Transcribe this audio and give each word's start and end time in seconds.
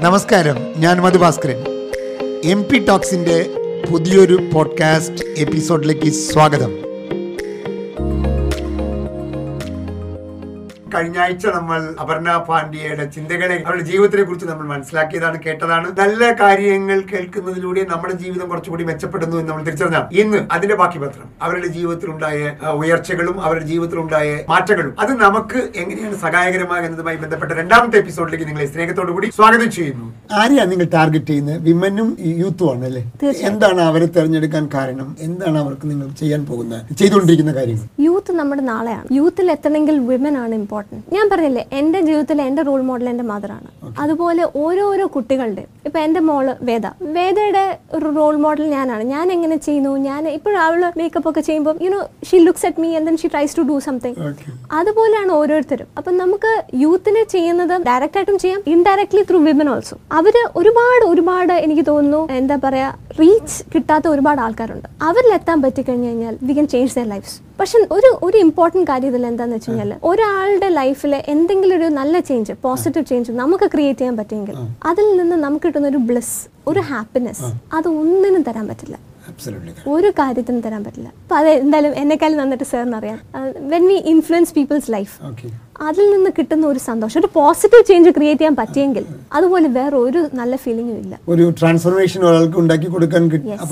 നമസ്കാരം 0.00 0.56
ഞാൻ 0.76 1.02
Madhu Bhaskaran. 1.02 1.64
M 2.44 2.62
P 2.62 2.78
ടോക്സിന്റെ 2.78 3.50
പുതിയൊരു 3.90 4.50
പോഡ്കാസ്റ്റ് 4.54 5.24
എപ്പിസോഡിലേക്ക് 5.36 6.10
സ്വാഗതം. 6.10 6.85
കഴിഞ്ഞ 10.96 11.18
ആഴ്ച 11.24 11.46
നമ്മൾ 11.56 11.80
അപർണ 12.02 12.36
പാണ്ഡ്യയുടെ 12.48 13.04
ചിന്തകളെ 13.14 13.56
അവരുടെ 13.66 13.84
ജീവിതത്തെ 13.90 14.22
കുറിച്ച് 14.28 14.46
നമ്മൾ 14.50 14.66
മനസ്സിലാക്കിയതാണ് 14.74 15.38
കേട്ടതാണ്. 15.46 15.88
നല്ല 16.00 16.30
കാര്യങ്ങൾ 16.42 16.98
കേൾക്കുന്നതിലൂടെ 17.12 17.82
നമ്മുടെ 17.92 18.14
ജീവിതം 18.22 18.46
കുറച്ചുകൂടി 18.52 18.84
മെച്ചപ്പെടുന്നു 18.90 19.36
എന്ന് 19.40 19.50
നമ്മൾ 19.50 19.64
തിരിച്ചറിഞ്ഞാൽ 19.68 20.04
ഇന്ന് 20.22 20.40
അതിന്റെ 20.54 20.76
ബാക്കി 20.82 20.98
പത്രം 21.04 21.28
അവരുടെ 21.46 21.68
ജീവിതത്തിലുണ്ടായ 21.76 22.40
ഉയർച്ചകളും 22.82 23.36
അവരുടെ 23.46 23.66
ജീവിതത്തിലുണ്ടായ 23.72 24.28
മാറ്റങ്ങളും. 24.52 24.92
അത് 25.04 25.12
നമുക്ക് 25.24 25.60
എങ്ങനെയാണ് 25.82 26.16
സഹായകരമാകുന്നതുമായി 26.24 27.18
ബന്ധപ്പെട്ട 27.22 27.52
രണ്ടാമത്തെ 27.60 27.98
എപ്പിസോഡിലേക്ക് 28.02 28.46
നിങ്ങളെ 28.50 28.66
സ്നേഹത്തോടു 28.74 29.12
കൂടി 29.16 29.30
സ്വാഗതം 29.38 29.70
ചെയ്യുന്നു. 29.78 30.06
ആരെയാണ് 30.40 30.70
നിങ്ങൾ 30.72 30.88
ടാർഗറ്റ് 30.96 31.30
ചെയ്യുന്നത് 31.32 31.60
വിമനും 31.68 32.08
യൂത്തും 32.42 32.70
ആണ് 32.72 32.84
അല്ലേ 32.90 33.02
എന്താണ് 33.50 33.80
അവരെ 33.90 34.06
തെരഞ്ഞെടുക്കാൻ 34.16 34.64
കാരണം? 34.74 35.08
എന്താണ് 35.26 35.58
അവർക്ക് 35.64 35.86
നിങ്ങൾ 35.90 36.08
ചെയ്യാൻ 36.20 36.42
പോകുന്നത്? 36.50 36.82
ചെയ്തുകൊണ്ടിരിക്കുന്ന 37.00 37.54
കാര്യങ്ങൾ? 37.58 37.86
യൂത്ത് 38.06 38.32
നമ്മുടെ 38.40 38.62
നാളെയാണ്. 38.72 39.06
യൂത്തിൽ 39.18 39.46
എത്തണമെങ്കിൽ 39.56 39.98
വിമൻ 40.10 40.36
ആണ് 40.44 40.54
ഇമ്പോർട്ടന്റ് 40.60 40.85
ഞാൻ 41.14 41.24
പറഞ്ഞില്ലേ 41.32 41.64
എന്റെ 41.78 42.00
ജീവിതത്തിൽ 42.00 42.38
എന്റെ 42.42 42.62
റോൾ 42.68 42.82
മോഡൽ 42.88 43.06
എന്റെ 43.12 43.24
മദറാണ് 43.30 43.68
അതുപോലെ 44.02 44.42
ഓരോരോ 44.62 45.06
കുട്ടികളുടെ 45.16 45.64
ഇപ്പൊ 45.86 45.98
എന്റെ 46.06 46.20
മോൾ 46.28 46.46
വേദ. 46.68 46.86
വേദയുടെ 47.16 47.62
ഒരു 47.96 48.08
റോൾ 48.18 48.36
മോഡൽ 48.44 48.64
ഞാനാണ്. 48.74 49.04
ഞാൻ 49.14 49.26
എങ്ങനെ 49.32 49.56
ചെയ്യുന്നു? 49.66 49.92
ഞാൻ 50.08 50.22
ഇപ്പോഴും 50.28 50.60
അവൾ 50.66 50.80
മേക്കപ്പ് 51.00 51.28
ഒക്കെ 51.30 51.42
ചെയ്യുമ്പോൾ 51.48 51.76
you know 51.86 52.00
she 52.28 52.38
looks 52.46 52.66
at 52.68 52.80
me 52.84 52.90
and 52.96 53.06
then 53.08 53.16
she 53.22 53.30
tries 53.34 53.56
to 53.58 53.64
do 53.70 53.78
something 53.86 54.16
അതുപോലെയാണ് 54.80 55.32
ഓരോരുത്തരും. 55.40 55.88
അപ്പം 55.98 56.16
നമുക്ക് 56.22 56.52
യൂത്തിനെ 56.84 57.24
ചെയ്യുന്നത് 57.34 57.74
ഡയറക്റ്റ് 57.88 58.20
ആയിട്ടും 58.20 58.38
ചെയ്യാം 58.44 58.62
ഇൻഡയറക്ട്ലി 58.74 59.24
ത്രൂ 59.30 59.40
വിമൻ 59.48 59.70
ഓൾസോ 59.74 59.96
അവർ 60.20 60.36
ഒരുപാട് 60.62 61.06
ഒരുപാട് 61.12 61.54
എനിക്ക് 61.66 61.86
തോന്നുന്നു 61.92 62.22
എന്താ 62.40 62.58
പറയാ 62.66 62.90
റീച്ച് 63.20 63.58
കിട്ടാത്ത 63.74 64.06
ഒരുപാട് 64.14 64.40
ആൾക്കാരുണ്ട്. 64.46 64.88
അവരിലെത്താൻ 65.10 65.58
പറ്റിക്കഴിഞ്ഞു 65.66 66.08
കഴിഞ്ഞാൽ 66.08 66.36
we 66.48 66.54
can 66.60 66.68
change 66.74 66.94
their 66.98 67.08
lives 67.14 67.36
പക്ഷെ 67.58 67.78
ഒരു 67.96 68.08
ഒരു 68.26 68.36
ഇമ്പോർട്ടന്റ് 68.44 68.86
കാര്യം 68.90 69.10
ഇതിൽ 69.12 69.22
എന്താന്ന് 69.30 69.56
വെച്ച് 69.56 69.70
കഴിഞ്ഞാൽ 69.70 69.92
ഒരാളുടെ 70.10 70.68
ലൈഫിൽ 70.80 71.14
എന്തെങ്കിലും 71.34 71.74
ഒരു 71.78 71.88
നല്ല 72.00 72.20
ചേഞ്ച് 72.28 72.54
പോസിറ്റീവ് 72.64 73.06
ചേഞ്ച് 73.10 73.32
നമുക്ക് 73.42 73.66
ക്രിയേറ്റ് 73.74 74.00
ചെയ്യാൻ 74.00 74.16
പറ്റുമെങ്കിൽ 74.20 74.56
അതിൽ 74.90 75.06
നിന്ന് 75.20 75.36
നമുക്ക് 75.46 75.66
കിട്ടുന്ന 75.66 75.88
ഒരു 75.88 76.00
ബ്ലസ് 76.10 76.36
ഒരു 76.72 76.80
ഹാപ്പിനെസ് 76.92 77.50
അത് 77.78 77.88
ഒന്നിനും 78.00 78.42
തരാൻ 78.48 78.66
പറ്റില്ല. 78.70 78.96
ഒരു 79.94 80.08
കാര്യത്തിനും 80.18 80.60
തരാൻ 80.66 80.82
പറ്റില്ല. 80.86 81.08
അപ്പൊ 81.22 81.36
അത് 81.36 81.48
എന്തായാലും 81.62 81.94
എന്നെക്കാളും 82.02 82.38
നന്നിട്ട് 82.42 82.66
സാറിന് 82.72 82.96
അറിയാം. 83.00 83.18
When 83.72 83.84
we 83.90 83.96
influence 84.12 84.52
peoples 84.58 84.90
life. 84.96 85.14
അതിൽ 85.80 86.06
നിന്ന് 86.10 86.30
കിട്ടുന്ന 86.36 86.64
ഒരു 86.66 86.80
സന്തോഷം 86.84 87.18
ഒരു 87.18 87.28
പോസിറ്റീവ് 87.34 87.84
ചേഞ്ച് 87.84 88.10
ക്രിയേറ്റ് 88.16 88.40
ചെയ്യാൻ 88.40 88.54
പറ്റിയെങ്കിൽ 88.56 89.04
അതുപോലെ 89.32 89.68
വേറെ 89.74 89.96
ഒരു 89.98 90.20
നല്ല 90.34 90.54
ഫീലിംഗും 90.56 90.98
ഇല്ല. 91.02 91.14
ഒരു 91.28 91.44
ട്രാൻസ്ഫോർമേഷൻ 91.58 92.20
ഒരാൾക്ക് 92.24 92.58
ഉണ്ടാക്കി 92.58 92.88
കൊടുക്കാൻ 92.88 93.22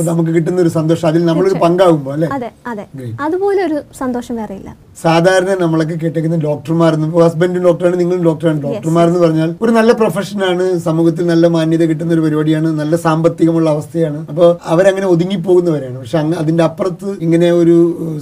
നമുക്ക് 0.09 0.33
കിട്ടുന്ന 0.33 0.59
ഒരു 0.61 0.73
സന്തോഷം 0.77 1.07
അതിൽ 1.09 1.25
നമ്മളൊരു 1.25 1.59
പങ്കാകുമ്പോ 1.65 2.13
അല്ലെ? 2.13 2.29
അതെ 2.35 2.51
അതെ. 2.67 2.85
അതുപോലെ 3.21 3.61
ഒരു 3.69 3.79
സന്തോഷം 3.99 4.37
വേറെ 4.37 4.55
ഇല്ല. 4.55 4.71
സാധാരണ 5.03 5.55
നമ്മളൊക്കെ 5.63 5.97
കേട്ടേക്കുന്ന 6.03 6.37
ഡോക്ടർമാരെന്ന് 6.47 7.07
ഹസ്ബൻഡും 7.25 7.63
ഡോക്ടറാണ് 7.69 7.97
നിങ്ങളും 8.01 8.23
ഡോക്ടറാണ് 8.29 8.61
ഡോക്ടർമാർ 8.67 9.05
എന്ന് 9.11 9.21
പറഞ്ഞാൽ 9.25 9.51
ഒരു 9.65 9.73
നല്ല 9.79 9.93
പ്രൊഫഷനാണ് 10.01 10.65
സമൂഹത്തിൽ 10.87 11.25
നല്ല 11.33 11.47
മാന്യത 11.55 11.85
കിട്ടുന്ന 11.91 12.13
ഒരു 12.17 12.23
പരിപാടിയാണ് 12.27 12.69
നല്ല 12.81 12.95
സാമ്പത്തികമുള്ള 13.05 13.69
അവസ്ഥയാണ്. 13.75 14.21
അപ്പോൾ 14.31 14.49
അവരങ്ങനെ 14.75 15.07
ഒതുങ്ങിപ്പോകുന്നവരാണ് 15.15 15.97
പക്ഷെ 16.03 16.19
അങ്ങ് 16.23 16.37
അതിന്റെ 16.43 16.65
അപ്പുറത്ത് 16.69 17.09
ഇങ്ങനെ 17.27 17.49
ഒരു 17.61 17.77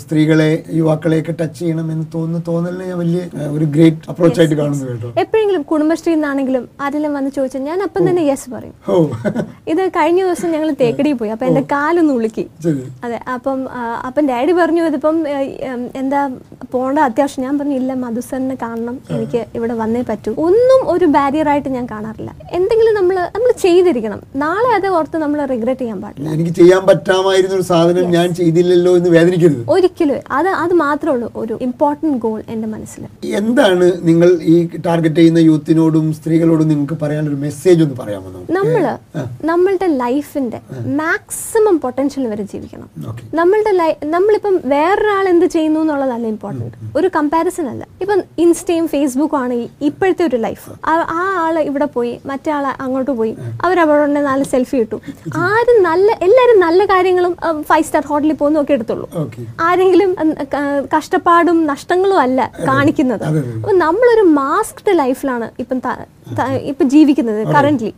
സ്ത്രീകളെ 0.04 0.48
യുവാക്കളെയൊക്കെ 0.80 1.34
ടച്ച് 1.40 1.58
ചെയ്യണം 1.60 1.86
എന്ന് 1.94 2.06
തോന്നുന്ന 2.14 2.42
തോന്നലിനെ 2.50 2.86
ഞാൻ 2.92 2.98
വലിയ 3.04 3.22
ഒരു 3.56 3.68
ഗ്രേറ്റ് 3.74 4.10
അപ്രോച്ച് 4.12 4.40
ആയിട്ട് 4.42 4.56
കാണുന്നു 4.62 4.86
കേട്ടോ. 4.90 5.10
എപ്പോഴെങ്കിലും 5.24 5.64
കുടുംബശ്രീ 5.72 6.12
എന്നാണെങ്കിലും 6.18 6.64
ആരെങ്കിലും 6.84 7.14
വന്ന് 7.18 7.32
ചോദിച്ചാൽ 7.38 7.64
ഞാൻ 7.70 7.78
അപ്പം 7.88 8.02
തന്നെ 8.10 8.24
യെസ് 8.30 8.48
പറയും. 8.56 8.74
ഇത് 9.72 9.82
കഴിഞ്ഞ 9.98 10.20
ദിവസം 10.28 10.48
ഞങ്ങൾ 10.56 10.70
തേക്കടിയിൽ 10.82 11.18
പോയി. 11.22 11.32
അപ്പൊ 11.36 11.46
എന്റെ 11.50 11.64
കാലൊന്ന് 11.74 12.14
ഉളുക്കി. 12.18 12.46
അതെ 13.06 13.20
അപ്പം 13.36 13.60
അപ്പം 14.08 14.24
ഡാഡി 14.32 14.54
പറഞ്ഞു 14.62 14.84
ഇതിപ്പം 14.90 15.18
എന്താ 16.02 16.22
പോണ്ട 16.72 16.98
അത്യാവശ്യം. 16.98 17.42
ഞാൻ 17.44 17.58
പറഞ്ഞു 17.58 17.76
ഇല്ല 17.80 17.94
മധുസറിനെ 17.94 18.56
കാണണം. 18.62 18.96
എനിക്ക് 19.16 19.46
ഇവിടെ 19.58 19.74
വന്നേ 19.74 20.02
പറ്റൂ. 20.10 20.34
ഒന്നും 20.46 20.80
ഒരു 20.92 21.04
ബാരിയർ 21.04 21.48
ആയിട്ട് 21.48 21.68
ഞാൻ 21.68 21.86
കാണാറില്ല. 21.86 22.30
എന്തെങ്കിലും 22.58 22.94
നമ്മൾ 22.94 23.16
നമ്മൾ 23.36 23.52
ചെയ്തിരിക്കണം. 23.64 24.20
നാളെ 24.44 24.70
അത് 24.78 24.88
ഓർത്ത് 24.88 25.18
നമ്മൾ 25.24 25.44
റിഗ്രറ്റ് 25.52 25.80
ചെയ്യാൻ 25.80 26.00
പാടില്ല. 26.02 26.28
എനിക്ക് 26.36 26.52
ചെയ്യാൻ 26.60 26.82
പറ്റാമായിരുന്ന 26.86 27.54
ഒരു 27.54 27.66
സാധനം 27.72 28.10
ഞാൻ 28.16 28.34
ചെയ്തില്ലല്ലോ 28.34 28.96
എന്ന് 28.96 29.10
വേദനിക്കരുത്. 29.10 29.62
ഒരിക്കലും. 29.68 30.20
അത് 30.30 30.48
അത് 30.48 30.74
മാത്രമേ 30.84 31.14
ഉള്ളൂ. 31.14 31.30
ഒരു 31.36 31.58
ഇമ്പോർട്ടന്റ് 31.68 32.18
ഗോൾ 32.18 32.42
എന്റെ 32.48 32.68
മനസ്സിൽ. 32.68 33.02
എന്താണ് 33.40 33.92
നിങ്ങൾ 34.02 34.28
ഈ 34.52 34.56
ടാർഗറ്റ് 34.86 35.14
ചെയ്യുന്ന 35.14 35.38
യൂത്തിനോടും 35.38 36.12
സ്ത്രീകളോടും 36.18 36.68
നിങ്ങൾക്ക് 36.68 36.98
പറയാനൊരു 37.02 37.36
മെസ്സേജ് 37.46 37.82
ഒന്ന് 37.82 37.96
പറയാമോ 38.02 38.28
നമ്മൾ 38.32 38.50
നമ്മൾ 38.58 38.84
നമ്മളുടെ 39.50 39.86
ലൈഫിന്റെ 39.86 40.58
മാക്സിമം 41.00 41.76
പൊട്ടൻഷ്യൽ 41.78 42.26
വരെ 42.26 42.44
ജീവിക്കണം. 42.52 42.88
നമ്മളുടെ 43.34 43.72
ലൈ 43.80 43.90
നമ്മളിപ്പം 44.04 44.54
വേറൊരാൾ 44.64 45.28
എന്ത് 45.28 45.46
ചെയ്യുന്നു 45.46 45.80
എന്നുള്ളതല്ല 45.80 46.26
ഇമ്പോർട്ടന്റ് 46.26 46.51
ഒരു 46.98 47.08
കമ്പാരിസൺ 47.16 47.66
അല്ല. 47.72 47.82
ഇപ്പം 48.02 48.20
ഇൻസ്റ്റയും 48.44 48.86
ഫേസ്ബുക്കും 48.94 49.38
ആണ് 49.42 49.56
ഇപ്പോഴത്തെ 49.88 50.24
ഒരു 50.30 50.38
ലൈഫ് 50.46 50.70
ആ 51.18 51.24
ആൾ 51.44 51.56
ഇവിടെ 51.70 51.88
പോയി 51.96 52.12
മറ്റേ 52.30 52.52
ആൾ 52.56 52.66
അങ്ങോട്ട് 52.84 53.12
പോയി 53.20 53.32
അവർ 53.64 53.76
അവരവിടെ 53.84 54.22
നാല് 54.28 54.44
സെൽഫി 54.52 54.78
ഇട്ടു. 54.84 54.98
ആരും 55.48 55.78
നല്ല 55.88 56.08
എല്ലാവരും 56.28 56.58
നല്ല 56.66 56.80
കാര്യങ്ങളും 56.92 57.34
ഫൈവ് 57.70 57.86
സ്റ്റാർ 57.88 58.04
ഹോട്ടലിൽ 58.10 58.36
പോകുന്നു 58.42 58.60
ഒക്കെ 58.62 58.74
എടുത്തുള്ളൂ. 58.78 59.08
ആരെങ്കിലും 59.66 60.12
കഷ്ടപ്പാടും 60.96 61.60
നഷ്ടങ്ങളും 61.72 62.20
അല്ല 62.26 62.40
കാണിക്കുന്നത്. 62.70 63.26
അപ്പം 63.62 63.78
നമ്മളൊരു 63.84 64.24
മാസ്ക്ഡ് 64.40 64.94
ലൈഫിലാണ് 65.02 65.48
ഇപ്പം 65.64 65.78
ഇപ്പം 66.70 66.86
ജീവിക്കുന്നത് 66.92 67.40
കറന്റ്ലി 67.54 67.92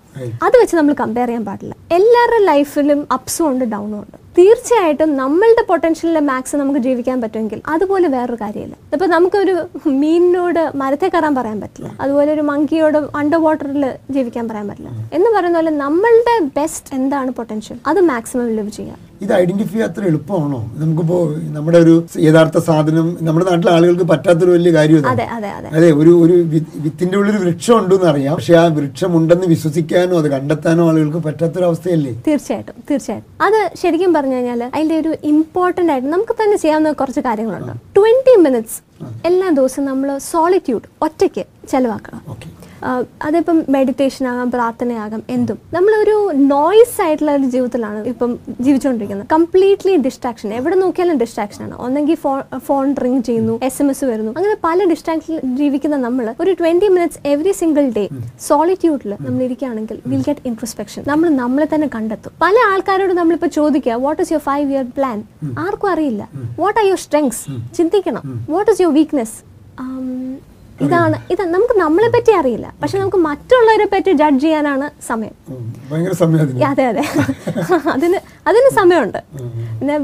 അത്. 0.44 0.54
വെച്ച് 0.60 0.74
നമ്മൾ 0.78 0.94
കമ്പയർ 1.00 1.28
ചെയ്യാൻ 1.30 1.42
പാടില്ല. 1.48 1.74
എല്ലാവരുടെ 1.96 2.38
ലൈഫിലും 2.50 3.00
അപ്സും 3.16 3.44
ഉണ്ട് 3.48 3.64
ഡൗണും 3.74 3.98
ഉണ്ട്. 4.02 4.16
തീർച്ചയായിട്ടും 4.38 5.10
നമ്മളുടെ 5.20 5.62
പൊട്ടൻഷ്യലിലെ 5.68 6.22
മാക്സ് 6.28 6.56
നമുക്ക് 6.60 6.80
ജീവിക്കാൻ 6.86 7.18
പറ്റുമെങ്കിൽ 7.22 7.60
അതുപോലെ 7.74 8.06
വേറൊരു 8.14 8.38
കാര്യമില്ല. 8.44 8.76
ഇപ്പൊ 8.92 9.06
നമുക്കൊരു 9.06 9.54
മീനിനോട് 10.02 10.62
മരത്തെ 10.74 11.08
കയറാൻ 11.14 11.34
പറയാൻ 11.34 11.60
പറ്റില്ല. 11.60 11.90
അതുപോലെ 12.00 12.30
ഒരു 12.32 12.44
മങ്കിയോട് 12.50 12.98
അണ്ടർ 13.16 13.40
വാട്ടറിൽ 13.44 13.84
ജീവിക്കാൻ 14.10 14.48
പറയാൻ 14.48 14.68
പറ്റില്ല. 14.68 14.90
എന്ന് 15.12 15.30
പറയുന്ന 15.36 15.58
പോലെ 15.58 15.74
നമ്മളുടെ 15.84 16.36
ബെസ്റ്റ് 16.60 16.94
എന്താണ് 17.00 17.30
പൊട്ടൻഷ്യൽ 17.40 17.78
അത് 17.86 18.00
മാക്സിമം 18.12 18.48
ലിവ് 18.58 18.70
ചെയ്യാം 18.70 19.00
ഇത് 19.22 19.32
ഐഡന്റിഫൈ 19.32 19.80
അത്ര 19.80 20.02
എളുപ്പമാണോ? 20.04 20.58
നമുക്കിപ്പോ 20.76 21.18
നമ്മുടെ 21.56 21.78
ഒരു 21.78 21.94
യഥാർത്ഥ 22.18 22.58
സാധനം 22.58 23.06
നമ്മുടെ 23.22 23.46
നാട്ടിലെ 23.50 23.72
ആളുകൾക്ക് 23.72 24.02
പറ്റാത്തൊരു 24.02 24.50
വലിയ 24.50 24.72
കാര്യം 24.72 25.06
അതെ 25.06 25.90
ഒരു 26.00 26.12
ഒരു 26.24 26.36
വിത്തിന്റെ 26.84 27.18
ഉള്ളിൽ 27.18 27.36
വൃക്ഷം 27.36 27.78
ഉണ്ടെന്ന് 27.78 28.06
അറിയാം 28.06 28.34
പക്ഷെ 28.34 28.54
ആ 28.54 28.66
വൃക്ഷം 28.78 29.16
ഉണ്ടെന്ന് 29.18 29.46
വിശ്വസിക്കാനോ 29.46 30.18
അത് 30.18 30.28
കണ്ടെത്താനോ 30.30 30.88
ആളുകൾക്ക് 30.88 31.18
പറ്റാത്തൊരവസ്ഥയല്ലേ? 31.28 32.12
തീർച്ചയായിട്ടും 32.28 32.74
തീർച്ചയായിട്ടും. 32.90 33.30
അത് 33.42 33.60
ശരിക്കും 33.82 34.14
പറഞ്ഞു 34.14 34.34
കഴിഞ്ഞാൽ 34.34 34.62
അതിന്റെ 34.74 34.98
ഒരു 34.98 35.16
ഇമ്പോർട്ടന്റ് 35.32 35.92
ആയിട്ട് 35.92 36.08
നമുക്ക് 36.08 36.36
തന്നെ 36.42 36.56
ചെയ്യാവുന്ന 36.56 36.92
കുറച്ച് 36.92 37.20
കാര്യങ്ങളുണ്ട്. 37.20 37.72
ട്വന്റി 37.96 38.36
മിനിറ്റ്സ് 38.46 38.80
എല്ലാ 39.26 39.48
ദിവസവും 39.50 39.84
നമ്മൾ 39.84 40.18
സോളിറ്റ്യൂഡ് 40.32 40.86
ഒറ്റയ്ക്ക് 41.02 41.44
ചെലവാക്കണം. 41.72 42.20
അതിപ്പം 43.26 43.58
മെഡിറ്റേഷൻ 43.74 44.24
ആകാം 44.30 44.48
പ്രാർത്ഥനയാകാം 44.54 45.22
എന്തും. 45.36 45.58
നമ്മളൊരു 45.74 46.16
നോയ്സ് 46.52 46.96
ആയിട്ടുള്ള 47.04 47.32
ഒരു 47.38 47.46
ജീവിതത്തിലാണ് 47.54 48.00
ഇപ്പം 48.12 48.30
ജീവിച്ചുകൊണ്ടിരിക്കുന്നത്. 48.64 49.28
കംപ്ലീറ്റ്ലി 49.32 49.94
ഡിസ്ട്രാക്ഷൻ 50.06 50.48
എവിടെ 50.58 50.76
നോക്കിയാലും 50.82 51.18
ഡിസ്ട്രാക്ഷൻ 51.22 51.62
ആണ്. 51.66 51.74
ഒന്നെങ്കിൽ 51.86 52.18
ഫോൺ 52.24 52.40
ഫോൺ 52.68 52.94
റിങ് 53.04 53.22
ചെയ്യുന്നു 53.28 53.54
എസ് 53.68 53.80
എം 53.82 53.90
എസ് 53.90 54.04
വരുന്നു. 54.10 54.32
അങ്ങനെ 54.36 54.56
പല 54.66 54.88
ഡിസ്ട്രാക്ഷൻ 54.92 55.56
ജീവിക്കുന്ന 55.60 55.96
നമ്മൾ 56.06 56.34
ഒരു 56.44 56.54
twenty 56.60 56.88
minutes 56.96 57.20
every 57.32 57.54
single 57.62 57.86
day 57.98 58.04
സോളിറ്റ്യൂഡിൽ 58.48 59.12
നമ്മൾ 59.26 59.40
ഇരിക്കുകയാണെങ്കിൽ 59.48 59.98
വിൽ 60.12 60.24
ഗെറ്റ് 60.28 60.46
ഇൻട്രസ്പെക്ഷൻ 60.50 61.04
നമ്മൾ 61.12 61.28
നമ്മളെ 61.42 61.68
തന്നെ 61.74 61.90
കണ്ടെത്തും. 61.96 62.32
പല 62.46 62.54
ആൾക്കാരോട് 62.72 63.14
നമ്മളിപ്പോൾ 63.20 63.52
ചോദിക്കുക 63.58 63.98
what 64.06 64.22
is 64.22 64.32
your 64.34 64.44
five 64.50 64.68
year 64.74 64.86
plan 64.98 65.18
ആർക്കും 65.66 65.90
അറിയില്ല. 65.94 66.22
വാട്ട് 66.62 66.78
ആർ 66.80 66.86
യുവർ 66.90 67.02
സ്ട്രെങ്സ് 67.06 67.42
ചിന്തിക്കണം. 67.78 68.22
വാട്ട് 68.54 68.70
ഇസ് 68.70 68.82
യുവർ 68.84 68.94
വീക്ക്നെസ് 69.00 69.38
ഇതാണ് 70.84 71.16
ഇത് 71.32 71.42
നമുക്ക് 71.54 71.74
നമ്മളെ 71.80 72.08
പറ്റി 72.14 72.32
അറിയില്ല. 72.38 72.66
പക്ഷെ 72.80 72.96
നമുക്ക് 72.98 73.16
മറ്റുള്ളവരെ 73.26 73.86
പറ്റി 73.92 74.12
ജഡ്ജ് 74.20 74.42
ചെയ്യാനാണ് 74.44 74.86
സമയം. 75.08 75.34
അതെ 76.70 76.84
അതെ. 76.90 77.02
അതിന് 77.94 78.18
അതിന് 78.48 78.70
സമയമുണ്ട്. 78.78 79.20
പിന്നെ 79.78 79.96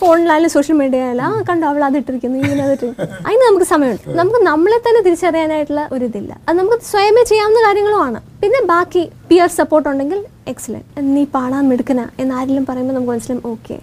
ഫോണിലായാലും 0.00 0.50
സോഷ്യൽ 0.54 0.76
മീഡിയയിലും 0.80 1.24
ആ 1.26 1.42
കണ്ടോ 1.48 1.66
അവൾ 1.70 1.84
അത് 1.88 1.96
ഇട്ടിരിക്കുന്നു 2.00 2.38
ഇങ്ങനെ 2.38 2.62
അത്. 2.68 2.86
അതിന് 3.26 3.42
നമുക്ക് 3.48 3.68
സമയമുണ്ട്. 3.72 4.08
നമുക്ക് 4.20 4.40
നമ്മളെ 4.50 4.78
തന്നെ 4.86 5.02
തിരിച്ചറിയാനായിട്ടുള്ള 5.06 5.84
ഒരു 5.96 6.04
ഇതില്ല. 6.10 6.32
അത് 6.48 6.56
നമുക്ക് 6.58 6.78
സ്വയമേ 6.92 7.24
ചെയ്യാവുന്ന 7.32 7.60
കാര്യങ്ങളുമാണ് 7.66 8.20
പിന്നെ 8.42 8.62
ബാക്കി 8.72 9.04
പിയർ 9.28 9.48
സപ്പോർട്ട് 9.60 9.88
ഉണ്ടെങ്കിൽ 9.88 10.20
എക്സലന്റ് 10.52 11.02
നീ 11.16 11.24
പാടാൻ 11.36 11.68
മിടുക്കന 11.68 12.00
എന്ന് 12.18 12.34
ആരെങ്കിലും 12.34 12.66
പറയുമ്പോൾ 12.70 12.94
നമുക്ക് 12.94 13.12
മനസ്സിലും 13.12 13.40
ഓക്കെ 13.52 13.76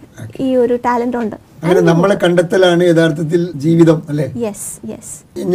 ഈ 0.45 0.55
ഒരു 0.55 0.75
ടാലന്റ് 0.87 1.17
ഉണ്ട്. 1.21 1.37
അങ്ങനെ 1.63 1.81
നമ്മളെ 1.89 2.15
കണ്ടെത്തലാണ് 2.23 2.83
യഥാർത്ഥത്തിൽ 2.83 3.41
ജീവിതം 3.63 3.97
അല്ലേ? 4.09 4.25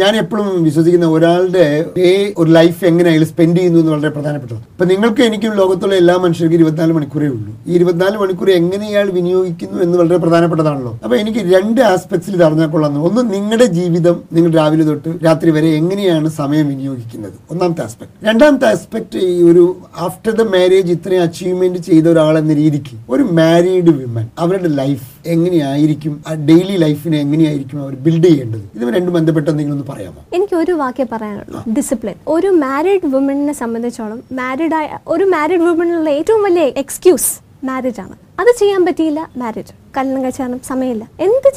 ഞാൻ 0.01 0.13
എപ്പോഴും 0.21 0.63
വിശ്വസിക്കുന്ന 0.63 1.07
ഒരാളുടെ 1.15 1.65
ഡേ 1.97 2.09
ഒരു 2.37 2.49
ലൈഫ് 2.57 2.85
എങ്ങനെ 2.89 3.09
അയാൾ 3.11 3.23
സ്പെൻഡ് 3.31 3.57
ചെയ്യുന്നു 3.59 3.79
എന്ന് 3.79 3.91
വളരെ 3.91 4.09
പ്രധാനപ്പെട്ടത് 4.09 4.59
ഇപ്പൊ 4.73 4.85
നിങ്ങൾക്ക് 4.91 5.21
എനിക്കും 5.21 5.53
ലോകത്തുള്ള 5.61 5.95
എല്ലാ 6.01 6.15
മനുഷ്യർക്കും 6.25 6.57
ഇരുപത്തിനാല് 6.59 6.93
മണിക്കൂറേ 6.97 7.27
ഉള്ളൂ. 7.35 7.51
ഈ 7.67 7.73
ഇരുപത്തിനാല് 7.79 8.17
മണിക്കൂർ 8.23 8.51
എങ്ങനെ 8.51 8.85
ഇയാൾ 8.91 9.09
വിനിയോഗിക്കുന്നു 9.17 9.77
എന്ന് 9.85 9.97
വളരെ 9.97 10.19
പ്രധാനപ്പെട്ടതാണല്ലോ. 10.25 10.93
അപ്പൊ 11.03 11.15
എനിക്ക് 11.23 11.43
രണ്ട് 11.55 11.81
ആസ്പെക്ട്സിൽ 11.91 12.33
ഇത് 12.37 12.45
അറിഞ്ഞാൽ 12.47 12.69
കൊള്ളാം 12.75 13.03
ഒന്ന് 13.09 13.23
നിങ്ങളുടെ 13.33 13.67
ജീവിതം 13.79 14.17
നിങ്ങൾ 14.37 14.53
രാവിലെ 14.59 14.85
തൊട്ട് 14.91 15.11
രാത്രി 15.25 15.49
വരെ 15.57 15.69
എങ്ങനെയാണ് 15.81 16.29
സമയം 16.39 16.67
വിനിയോഗിക്കുന്നത്? 16.67 17.35
ഒന്നാമത്തെ 17.51 17.83
ആസ്പെക്ട് 17.87 18.13
രണ്ടാമത്തെ 18.29 18.67
ആസ്പെക്ട് 18.73 19.17
ഈ 19.33 19.37
ഒരു 19.51 19.65
ആഫ്റ്റർ 20.07 20.31
ദ 20.31 20.45
മാരേജ് 20.55 20.91
ഇത്രയും 20.97 21.23
അച്ചീവ്മെന്റ് 21.27 21.79
ചെയ്ത 21.89 22.07
ഒരാളെന്ന 22.07 22.53
രീതിക്ക് 22.63 22.95
ഒരു 23.09 23.23
മാരീഡ് 23.41 23.93
വിമൻ 23.99 24.27
അവരുടെ 24.39 24.71
ലൈഫ് 24.81 25.07
എങ്ങനെയായിരിക്കും? 25.27 25.95
ആ 26.27 26.33
ഡെയിലി 26.33 26.77
ലൈഫിനെ 26.77 27.17
എങ്ങനെയായിരിക്കും 27.19 27.81
അവർ 27.81 27.95
ബിൽഡ് 27.95 28.23
ചെയ്യേണ്ടത്? 28.23 28.61
ഇത് 28.75 28.95
രണ്ടും 28.95 29.13
ബന്ധപ്പെട്ട 29.13 29.49
എന്തെങ്കിലും 29.49 29.77
ഒന്ന് 29.77 29.91
പറയാമോ? 29.91 30.21
എനിക്ക് 30.33 30.55
ഒരു 30.55 30.71
വാക്കേ 30.71 31.05
പറയാനുള്ളൂ. 31.11 31.63
ഡിസിപ്ലിൻ 31.73 32.15
ഒരു 32.27 32.47
മാരിഡ് 32.47 33.07
വുമണിനെ 33.07 33.53
സംബന്ധിച്ചോളം 33.53 34.23
മാരിഡ് 34.31 34.75
ആയ 34.75 34.89
ഒരു 35.07 35.23
മാരിഡ് 35.23 35.61
വുമണിനുള്ള 35.61 36.09
ഏറ്റവും 36.09 36.43
വലിയ 36.43 36.61
എക്സ്ക്യൂസ് 36.61 37.31
മാരേജ് 37.65 38.01
ആണ്. 38.01 38.26
അത് 38.41 38.49
ചെയ്യാൻ 38.59 38.81
പറ്റിയില്ല. 38.85 39.21
മാരേജ് 39.41 39.73
കല്യാണം 39.95 40.21
കഴിച്ച 40.23 40.39
കാരണം 40.41 40.59
സമയമില്ല. 40.69 41.05
എന്ത് 41.25 41.47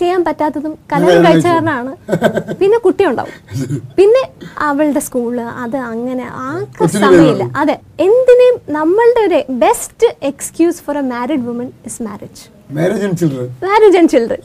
ചെയ്യാൻ 0.00 0.20
പറ്റാത്തതും 0.26 0.74
കല്യാണം 0.92 1.24
കഴിച്ച. 1.26 1.46
കാരണമാണ് 1.46 1.92
പിന്നെ 2.60 2.78
കുട്ടി 2.84 3.04
ഉണ്ടാവും 3.10 3.34
പിന്നെ 3.98 4.22
അവളുടെ 4.68 5.00
സ്കൂൾ 5.06 5.34
അത് 5.64 5.78
അങ്ങനെ 5.92 6.26
ആക്ക 6.50 6.86
സമയമില്ല. 7.04 7.46
അതെ. 7.62 7.76
എന്തിനേം 8.06 8.54
നമ്മളുടെ 8.78 9.22
ഒരു 9.28 9.40
best 9.64 10.10
excuse 10.30 10.82
for 10.86 10.98
a 11.02 11.04
married 11.14 11.44
woman 11.48 11.68
is 11.90 12.00
marriage 12.08 12.44
marriage 12.78 13.04
and 13.08 13.18
children 13.20 13.50
marriage 13.66 13.96
and 13.98 14.10
children 14.14 14.40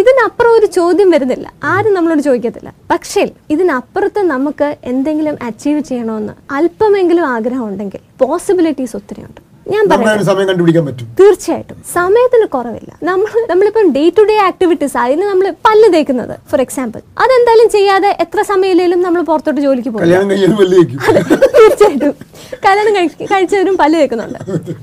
ഇതിനപ്പുറം 0.00 0.52
ഒരു 0.58 0.66
ചോദ്യം 0.78 1.08
വരുന്നില്ല. 1.14 1.46
ആരും 1.72 1.94
നമ്മളോട് 1.94 2.22
ചോദിക്കത്തില്ല. 2.28 2.70
പക്ഷേ 2.92 3.22
ഇതിനപ്പുറത്ത് 3.54 4.20
നമുക്ക് 4.34 4.68
എന്തെങ്കിലും 4.92 5.36
അച്ചീവ് 5.48 5.80
ചെയ്യണമെന്ന് 5.90 6.34
അല്പമെങ്കിലും 6.58 7.26
ആഗ്രഹം 7.36 7.64
ഉണ്ടെങ്കിൽ 7.70 8.02
പോസിബിലിറ്റീസ് 8.22 8.96
ഒത്തിരിയുണ്ട്. 9.00 9.40
ഞാൻ 9.68 9.88
പറയാം 9.88 10.24
സമയം 10.24 10.48
കണ്ടുപിടിക്കാൻ 10.48 10.86
പറ്റും. 10.86 11.16
തീർച്ചയായിട്ടും. 11.20 11.82
സമയത്തിന് 11.92 12.46
കുറവില്ല. 12.46 12.98
നമ്മൾ 13.02 13.46
നമ്മളിപ്പം 13.50 13.92
ഡേ 13.92 14.12
ടു 14.18 14.22
ഡേ 14.22 14.36
ആക്ടിവിറ്റീസ് 14.36 14.96
അതിന് 14.96 15.22
നമ്മൾ 15.22 15.50
പല്ല് 15.50 15.92
തേക്കുന്നത് 15.92 16.38
ഫോർ 16.50 16.60
എക്സാമ്പിൾ 16.60 16.98
അതെന്തായാലും 16.98 17.68
ചെയ്യാതെ 17.68 18.16
എത്ര 18.20 18.42
സമയമില്ലെങ്കിലും 18.42 19.02
നമ്മൾ 19.02 19.22
പുറത്തോട്ട് 19.22 19.60
ജോലിക്ക് 19.60 19.88
പോകും. 19.88 20.04
തീർച്ചയായിട്ടും. 21.30 22.14
കല്യാണം 22.64 22.96
കഴി- 22.96 23.26
കഴിച്ചവരും 23.26 23.76
പല്ല് 23.76 24.00
തേക്കുന്നുണ്ട്. 24.00 24.38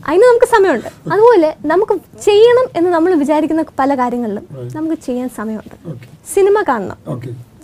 അതിന് 0.08 0.24
നമുക്ക് 0.24 0.46
സമയമുണ്ട്. 0.46 1.14
അതുപോലെ 1.14 1.56
നമുക്ക് 1.66 2.22
ചെയ്യണം 2.26 2.70
എന്ന് 2.76 2.90
നമ്മൾ 2.90 3.14
വിചാരിക്കുന്ന 3.14 3.66
പല 3.80 3.96
കാര്യങ്ങളിലും 3.96 4.48
നമുക്ക് 4.76 5.02
ചെയ്യാൻ 5.02 5.30
സമയമുണ്ട്. 5.30 5.98
സിനിമ 6.34 6.64
കാണണം. 6.70 6.98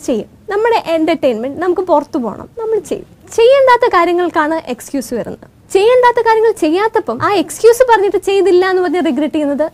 ചെയ്യും. 0.06 0.26
നമ്മുടെ 0.50 0.84
എന്റർടൈൻമെന്റ് 0.88 1.62
നമുക്ക് 1.62 1.82
പുറത്തു 1.82 2.18
പോകണം. 2.18 2.50
നമ്മൾ 2.60 2.80
ചെയ്യും. 2.80 3.06
ചെയ്യേണ്ടാത്ത 3.36 3.94
കാര്യങ്ങൾക്കാണ് 3.94 4.62
എക്സ്ക്യൂസ് 4.70 5.14
വരുന്നത്. 5.14 5.57
ചെയ്യേണ്ടാത്ത 5.72 6.20
കാര്യങ്ങൾ 6.26 6.54
ചെയ്യാത്തപ്പം 6.60 7.18
ആ 7.24 7.32
എക്സ്ക്യൂസ് 7.36 7.84
പറഞ്ഞിട്ട് 7.90 8.20
ചെയ്തില്ല 8.28 8.64
എന്ന് 8.70 8.84
പറഞ്ഞ് 8.84 9.02
റിഗ്രറ്റ് 9.06 9.36
ചെയ്യുന്നത് 9.36 9.66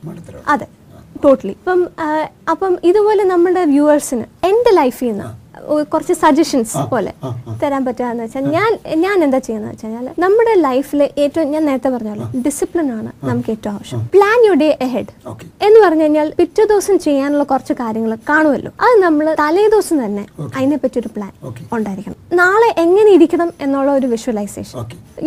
അതെ. 0.48 0.68
ടോട്ടലി 1.24 1.54
ഇപ്പം 1.54 1.82
അപ്പം 2.48 2.74
ഇതുപോലെ 2.90 3.24
നമ്മുടെ 3.24 3.64
വ്യൂവേഴ്സിന് 3.76 4.26
എന്റെ 4.50 4.74
ലൈഫിൽ 4.82 5.10
നിന്ന് 5.12 5.30
കുറച്ച് 5.92 6.14
സജഷൻസ് 6.22 6.82
പോലെ. 6.92 7.12
തരാൻ 7.62 7.82
പറ്റുകയെന്ന് 7.86 8.24
വെച്ചാൽ 8.24 8.46
ഞാൻ 8.56 8.72
ഞാൻ 9.04 9.18
എന്താ 9.26 9.40
ചെയ്യുന്നത് 9.46 9.72
വെച്ചാൽ 9.74 9.90
കഴിഞ്ഞാൽ 9.90 10.16
നമ്മുടെ 10.24 10.54
ലൈഫിൽ 10.66 11.02
ഏറ്റവും 11.24 11.52
ഞാൻ 11.54 11.64
നേരത്തെ 11.70 11.90
പറഞ്ഞല്ലോ 11.94 12.26
ഡിസിപ്ലിൻ 12.46 12.88
ആണ് 12.96 13.12
നമുക്ക് 13.30 13.52
ഏറ്റവും 13.56 13.76
ആവശ്യം. 13.76 14.02
പ്ലാൻ 14.16 14.38
യു 14.48 14.54
ഡേ 14.64 14.68
എഹെഡ് 14.88 15.14
എന്ന് 15.68 15.80
പറഞ്ഞു 15.86 16.04
കഴിഞ്ഞാൽ 16.06 16.34
പിറ്റേ 16.40 16.66
ദിവസം 16.72 16.98
ചെയ്യാനുള്ള 17.06 17.46
കുറച്ച് 17.52 17.76
കാര്യങ്ങൾ 17.82 18.12
കാണുമല്ലോ. 18.32 18.72
അത് 18.86 18.96
നമ്മൾ 19.06 19.26
തലേ 19.44 19.66
ദിവസം 19.76 20.06
തന്നെ 20.06 20.26
അതിനെപ്പറ്റി 20.58 21.00
ഒരു 21.04 21.12
പ്ലാൻ 21.16 21.32
ഉണ്ടായിരിക്കണം. 21.78 22.18
നാളെ 22.42 22.70
എങ്ങനെ 22.86 23.10
ഇരിക്കണം 23.18 23.52
എന്നുള്ള 23.68 23.92
ഒരു 24.02 24.10
visualisation 24.16 24.78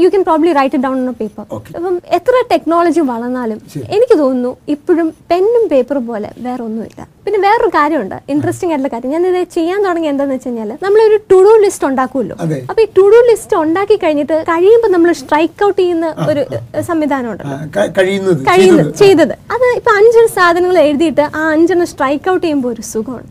you 0.02 0.08
can 0.08 0.24
probably 0.30 0.52
write 0.60 0.82
down 0.86 0.98
on 1.08 1.16
paper 1.22 1.44
അപ്പം 1.78 1.96
എത്ര 2.18 2.44
ടെക്നോളജി 2.52 3.04
വളർന്നാലും 3.12 3.60
എനിക്ക് 3.96 4.18
തോന്നുന്നു 4.24 4.56
ഇപ്പോഴും 4.68 5.14
പെന്നും 5.32 5.66
പേപ്പറും 5.74 6.06
പോലെ 6.12 6.30
വേറെ 6.38 6.62
ഒന്നുമില്ല 6.68 7.05
that. 7.06 7.15
പിന്നെ 7.26 7.38
വേറൊരു 7.46 7.70
കാര്യമുണ്ട്. 7.76 8.16
ഇൻട്രസ്റ്റിംഗ് 8.32 8.72
ആയിട്ടുള്ള 8.72 8.90
കാര്യം. 8.94 9.10
ഞാൻ 9.16 9.22
ഇത് 9.30 9.40
ചെയ്യാൻ 9.56 9.78
തുടങ്ങി 9.86 10.08
എന്താന്ന് 10.12 10.34
വെച്ച് 10.36 10.48
കഴിഞ്ഞാൽ 10.48 10.70
നമ്മളൊരു 10.84 11.16
ടു 11.30 11.38
ഡു 11.46 11.52
ലിസ്റ്റ് 11.64 11.86
ഉണ്ടാക്കുമല്ലോ. 11.88 12.36
അപ്പൊ 12.70 12.80
ഈ 12.84 12.88
ടു 12.98 13.04
ഡു 13.12 13.20
ലിസ്റ്റ് 13.30 13.56
ഉണ്ടാക്കി 13.62 13.96
കഴിഞ്ഞിട്ട് 14.04 14.36
കഴിയുമ്പോൾ 14.50 14.90
നമ്മൾ 14.94 15.10
സ്ട്രൈക്ക് 15.22 15.64
ഔട്ട് 15.66 15.78
ചെയ്യുന്ന 15.80 16.06
ഒരു 16.30 16.44
സംവിധാനം 16.90 17.28
ഉണ്ടല്ലോ. 17.32 17.58
കഴിയുന്നത് 17.98 18.92
ചെയ്തത്. 19.02 19.34
അത് 19.54 19.66
ഇപ്പൊ 19.78 19.92
അഞ്ച് 20.00 20.24
സാധനങ്ങൾ 20.38 20.78
എഴുതിയിട്ട് 20.86 21.24
ആ 21.40 21.42
അഞ്ചെണ്ണം 21.54 21.88
സ്ട്രൈക്ക് 21.92 22.28
ഔട്ട് 22.32 22.44
ചെയ്യുമ്പോൾ 22.44 22.70
ഒരു 22.74 22.84
സുഖമാണ്. 22.92 23.26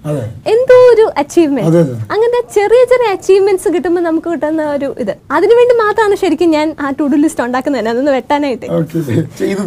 എന്തോ 0.53 0.77
ഒരു 0.93 1.05
അച്ചീവ്മെന്റ്. 1.23 1.83
അങ്ങനത്തെ 2.13 2.41
ചെറിയ 2.57 2.81
ചെറിയ 2.93 3.07
അച്ചീവ്മെന്റ്സ് 3.17 3.73
കിട്ടുമ്പോൾ 3.77 4.03
നമുക്ക് 4.09 4.29
കിട്ടുന്ന 4.35 4.63
ഒരു 4.75 4.89
ഇത്. 5.05 5.13
അതിനുവേണ്ടി 5.37 5.75
മാത്രമാണ് 5.83 6.17
ശരിക്കും 6.23 6.51
ഞാൻ 6.57 6.67
ആ 6.83 6.89
ടു 6.99 7.07
ഡു 7.13 7.19
ലിസ്റ്റ് 7.23 7.43
ഉണ്ടാക്കുന്നത്. 7.45 7.81
തന്നെ 7.81 7.91
അതൊന്ന് 7.93 8.13
വെട്ടാനായിട്ട്. 8.17 8.65
ചെയ്ത് 9.39 9.63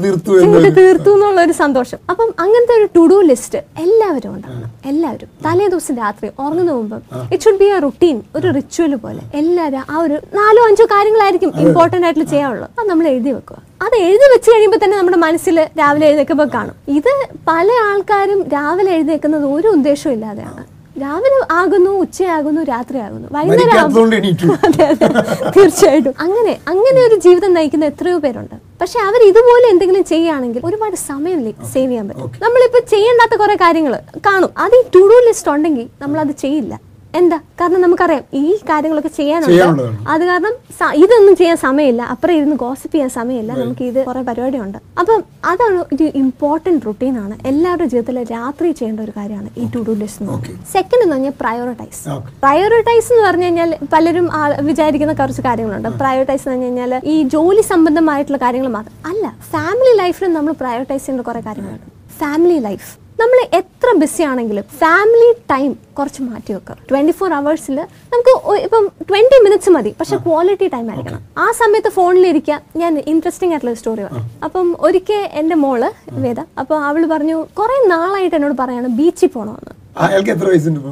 തീർത്തു 0.79 1.11
എന്നുള്ള 1.17 1.41
ഒരു 1.47 1.55
സന്തോഷം. 1.63 1.99
അപ്പം 2.11 2.29
അങ്ങനത്തെ 2.45 2.75
ഒരു 2.81 2.87
ടു 2.97 3.03
ഡു 3.13 3.19
ലിസ്റ്റ് 3.31 3.59
എല്ലാവരും 3.85 4.17
ഉണ്ടാകണം 4.26 4.70
എല്ലാവരും. 4.87 5.29
തലേ 5.47 5.69
ദിവസം 5.69 5.97
രാത്രി 5.97 6.31
ഉറങ്ങുന്ന 6.38 6.73
മുമ്പ് 6.73 6.97
it 7.32 7.44
should 7.44 7.59
be 7.59 7.65
a 7.65 7.79
routine 7.79 8.23
ഒരു 8.37 8.49
റിച്വൽ 8.49 8.94
പോലെ. 8.94 9.20
എല്ലാവരും 9.35 9.82
ആ 9.91 9.99
ഒരു 9.99 10.15
നാലോ 10.15 10.62
അഞ്ചോ 10.69 10.85
കാര്യങ്ങളായിരിക്കും 10.85 11.53
ഇമ്പോർട്ടന്റ് 11.59 12.06
ആയിട്ട് 12.06 12.25
ചെയ്യാനുള്ളത്. 12.25 12.70
അത് 12.79 12.88
നമ്മൾ 12.91 13.09
എഴുതി 13.09 13.32
വെക്കുക. 13.32 13.56
അത് 13.82 13.97
എഴുതി 13.97 14.26
വെച്ച് 14.35 14.50
കഴിയുമ്പോൾ 14.50 14.85
തന്നെ 14.85 14.97
നമ്മുടെ 14.97 15.17
മനസ്സിൽ 15.17 15.69
രാവിലെ 15.79 16.06
എഴുന്നേക്കുമ്പോൾ 16.06 16.49
കാണും. 16.55 16.75
ഇത് 16.88 17.12
പല 17.49 17.69
ആൾക്കാരും 17.91 18.43
രാവിലെ 18.43 18.94
എഴുന്നേക്കുന്നത് 18.94 19.44
ഒരു 19.44 19.69
ഉദ്ദേശവും 19.69 20.15
ഇല്ലാതെയാണ്. 20.15 20.64
രാവിലെ 21.03 21.47
ആകുന്നു 21.50 21.91
ഉച്ചയാകുന്നു 21.91 22.62
രാത്രിയാകുന്നു 22.62 23.29
വൈകുന്നേരം. 23.31 23.93
തീർച്ചയായിട്ടും. 25.56 26.14
അങ്ങനെ 26.19 26.59
അങ്ങനെ 26.69 27.00
ഒരു 27.00 27.14
ജീവിതം 27.14 27.53
നയിക്കുന്ന 27.55 27.85
എത്രയോ 27.85 28.19
പേരുണ്ട്. 28.19 28.68
പക്ഷെ 28.81 28.99
അവർ 29.01 29.21
ഇതുപോലെ 29.29 29.69
എന്തെങ്കിലും 29.69 30.05
ചെയ്യുകയാണെങ്കിൽ 30.05 30.61
ഒരുപാട് 30.65 30.97
സമയം 30.97 31.39
സേവ് 31.73 31.89
ചെയ്യാൻ 31.91 32.09
പറ്റും. 32.09 32.31
നമ്മളിപ്പോ 32.43 32.79
ചെയ്യേണ്ടാത്ത 32.79 33.39
കുറെ 33.39 33.55
കാര്യങ്ങൾ 33.55 33.95
കാണും. 34.27 34.51
അത് 34.59 34.75
ഈ 34.75 34.83
ടു 34.95 34.99
ഡു 34.99 35.17
ലിസ്റ്റ് 35.29 35.51
ഉണ്ടെങ്കിൽ 35.51 35.87
നമ്മൾ 36.03 36.21
അത് 36.21 36.35
ചെയ്യില്ല. 36.39 36.88
എന്താ? 37.15 37.37
കാരണം 37.61 37.81
നമുക്കറിയാം 37.81 38.25
ഈ 38.35 38.57
കാര്യങ്ങളൊക്കെ 38.71 39.09
ചെയ്യാനുണ്ട്. 39.09 39.83
അത് 40.09 40.25
കാരണം 40.25 40.55
ഇതൊന്നും 41.03 41.37
ചെയ്യാൻ 41.37 41.57
സമയമില്ല. 41.57 42.03
അപ്പുറം 42.03 42.35
ഇരുന്ന് 42.39 42.57
ഗോസിപ്പ് 42.57 42.93
ചെയ്യാൻ 42.95 43.11
സമയമില്ല. 43.11 43.53
നമുക്ക് 43.53 43.85
ഇത് 43.91 44.05
കുറെ 44.05 44.23
പരിപാടിയുണ്ട്. 44.23 44.79
അപ്പം 45.01 45.25
അതാണ് 45.45 45.79
ഒരു 45.95 46.07
ഇമ്പോർട്ടന്റ് 46.23 46.87
റുട്ടീൻ 46.87 47.19
ആണ്. 47.19 47.35
എല്ലാവരുടെ 47.47 47.87
ജീവിതത്തിൽ 47.93 48.19
രാത്രി 48.33 48.73
ചെയ്യേണ്ട 48.73 49.01
ഒരു 49.01 49.15
കാര്യമാണ് 49.17 49.49
ഈ 49.59 49.67
to 49.75 49.83
do 49.89 49.95
list 50.03 50.29
Okay. 50.37 50.55
Second 50.73 51.03
എന്ന് 51.03 51.15
പറഞ്ഞാൽ 51.15 51.35
പ്രയോറിറ്റൈസ്. 51.41 52.03
പ്രയോറിറ്റൈസ് 52.45 53.13
എന്ന് 53.13 53.25
പറഞ്ഞു 53.29 53.45
കഴിഞ്ഞാൽ 53.45 53.71
പലരും 53.93 54.29
വിചാരിക്കുന്ന 54.71 55.13
കുറച്ച് 55.13 55.43
കാര്യങ്ങളുണ്ട്. 55.43 55.89
പ്രയോറിറ്റൈസ് 55.89 56.49
എന്ന് 56.49 56.55
പറഞ്ഞു 56.55 56.69
കഴിഞ്ഞാൽ 56.69 57.01
ഈ 57.15 57.23
ജോലി 57.37 57.63
സംബന്ധമായിട്ടുള്ള 57.73 58.39
കാര്യങ്ങൾ 58.47 58.71
മാത്രം. 58.79 58.95
അല്ല 59.13 59.37
ഫാമിലി 59.53 59.97
ലൈഫിലും 60.03 60.33
നമ്മൾ 60.39 60.53
പ്രയോറിറ്റൈസ് 60.63 61.07
ചെയ്യേണ്ട 61.07 61.27
കുറെ 61.27 61.41
കാര്യങ്ങളുണ്ട്. 61.41 61.87
ഫാമിലി 62.21 62.59
ലൈഫ് 62.59 63.08
നമ്മൾ 63.20 63.38
എത്ര 63.56 63.88
ബിസി 63.97 64.23
ആണെങ്കിലും 64.23 64.65
ഫാമിലി 64.81 65.32
ടൈം 65.50 65.79
കുറച്ച് 65.99 66.23
മാറ്റി 66.23 66.53
വെക്കുക. 66.53 66.76
ട്വന്റി 66.91 67.12
ഫോർ 67.12 67.35
അവേഴ്സിൽ 67.35 67.79
നമുക്ക് 68.12 68.32
ഇപ്പം 68.67 68.85
ട്വന്റി 69.09 69.38
മിനിറ്റ്സ് 69.44 69.70
മതി. 69.70 69.94
പക്ഷെ 70.00 70.17
ക്വാളിറ്റി 70.17 70.69
ടൈം 70.69 70.91
ആയിരിക്കണം. 70.91 71.23
ആ 71.38 71.52
സമയത്ത് 71.52 71.88
ഫോണിലിരിക്കുക 71.88 72.61
ഞാൻ 72.76 72.99
ഇൻട്രസ്റ്റിംഗ് 73.07 73.52
ആയിട്ടുള്ള 73.52 73.71
ഒരു 73.71 73.78
സ്റ്റോറി 73.78 74.02
പറയാം. 74.04 74.31
അപ്പം 74.45 74.76
ഒരിക്കൽ 74.81 75.28
എന്റെ 75.33 75.54
മോൾ 75.54 75.83
വേദ 76.12 76.40
അപ്പോൾ 76.59 76.85
അവൾ 76.85 77.07
പറഞ്ഞു 77.07 77.47
കുറെ 77.59 77.88
നാളായിട്ട് 77.88 78.37
എന്നോട് 78.37 78.54
പറയാണ് 78.59 78.88
ബീച്ചിൽ 78.88 79.28
പോകണമെന്ന് 79.28 79.75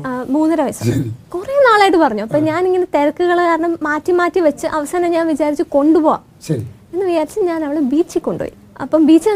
ആ, 0.06 0.24
മൂന്നര 0.28 0.62
വയസ്സ്. 0.62 0.84
കുറെ 1.34 1.52
നാളായിട്ട് 1.68 1.96
പറഞ്ഞു. 1.96 2.22
അപ്പൊ 2.22 2.38
ഞാൻ 2.38 2.66
ഇങ്ങനെ 2.66 2.84
തിരക്കുകൾ 2.94 3.38
കാരണം 3.38 3.78
മാറ്റി 3.82 4.12
മാറ്റി 4.12 4.40
വെച്ച് 4.40 4.66
അവസാനം 4.66 5.10
ഞാൻ 5.10 5.26
വിചാരിച്ചു 5.26 5.64
കൊണ്ടുപോവാം. 5.68 6.22
എന്ന് 6.94 7.04
വിചാരിച്ച് 7.06 7.40
ഞാൻ 7.40 7.64
അവളെ 7.64 7.80
ബീച്ചിൽ 7.80 8.20
കൊണ്ടുപോയി. 8.20 8.54
അപ്പം 8.80 9.06
ബീച്ച് 9.06 9.30